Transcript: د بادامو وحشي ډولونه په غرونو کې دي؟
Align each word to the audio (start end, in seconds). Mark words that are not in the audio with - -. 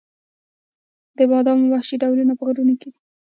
د 1.17 1.19
بادامو 1.31 1.65
وحشي 1.73 1.95
ډولونه 2.01 2.33
په 2.35 2.43
غرونو 2.47 2.73
کې 2.81 2.89
دي؟ 2.93 2.99